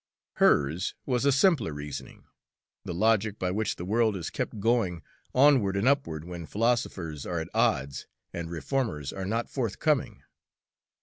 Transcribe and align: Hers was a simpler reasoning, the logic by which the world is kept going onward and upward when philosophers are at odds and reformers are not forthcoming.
Hers 0.37 0.95
was 1.05 1.25
a 1.25 1.31
simpler 1.31 1.73
reasoning, 1.73 2.25
the 2.83 2.93
logic 2.95 3.37
by 3.37 3.51
which 3.51 3.75
the 3.75 3.85
world 3.85 4.17
is 4.17 4.31
kept 4.31 4.59
going 4.59 5.03
onward 5.35 5.77
and 5.77 5.87
upward 5.87 6.25
when 6.25 6.47
philosophers 6.47 7.23
are 7.23 7.39
at 7.39 7.49
odds 7.53 8.07
and 8.33 8.49
reformers 8.49 9.13
are 9.13 9.25
not 9.25 9.47
forthcoming. 9.47 10.23